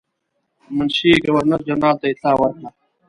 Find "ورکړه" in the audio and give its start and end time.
2.37-2.69